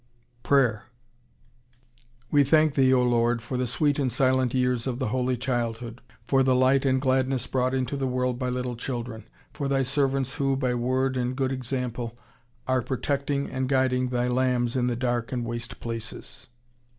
[0.41, 0.85] PRAYER
[2.31, 6.01] We thank Thee, O Lord, For the sweet and silent years of the Holy Childhood.
[6.25, 9.27] For the light and gladness brought into the world by little children.
[9.53, 12.17] For Thy servants who, by word and good example,
[12.67, 16.47] are protecting and guiding Thy lambs in the dark and waste places.